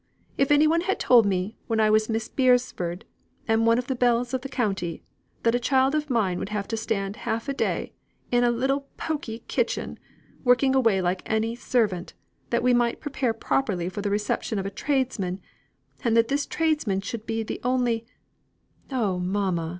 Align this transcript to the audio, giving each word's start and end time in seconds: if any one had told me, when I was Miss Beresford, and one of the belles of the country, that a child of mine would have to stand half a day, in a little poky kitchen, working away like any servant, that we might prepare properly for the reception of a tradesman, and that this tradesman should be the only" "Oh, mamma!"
if 0.35 0.49
any 0.49 0.65
one 0.65 0.81
had 0.81 0.99
told 0.99 1.27
me, 1.27 1.59
when 1.67 1.79
I 1.79 1.91
was 1.91 2.09
Miss 2.09 2.27
Beresford, 2.27 3.05
and 3.47 3.67
one 3.67 3.77
of 3.77 3.85
the 3.85 3.93
belles 3.93 4.33
of 4.33 4.41
the 4.41 4.49
country, 4.49 5.03
that 5.43 5.53
a 5.53 5.59
child 5.59 5.93
of 5.93 6.09
mine 6.09 6.39
would 6.39 6.49
have 6.49 6.67
to 6.69 6.75
stand 6.75 7.17
half 7.17 7.47
a 7.47 7.53
day, 7.53 7.93
in 8.31 8.43
a 8.43 8.49
little 8.49 8.87
poky 8.97 9.43
kitchen, 9.47 9.99
working 10.43 10.73
away 10.73 11.01
like 11.03 11.21
any 11.27 11.55
servant, 11.55 12.15
that 12.49 12.63
we 12.63 12.73
might 12.73 12.99
prepare 12.99 13.31
properly 13.31 13.89
for 13.89 14.01
the 14.01 14.09
reception 14.09 14.57
of 14.57 14.65
a 14.65 14.71
tradesman, 14.71 15.39
and 16.03 16.17
that 16.17 16.29
this 16.29 16.47
tradesman 16.47 17.01
should 17.01 17.27
be 17.27 17.43
the 17.43 17.61
only" 17.63 18.03
"Oh, 18.89 19.19
mamma!" 19.19 19.69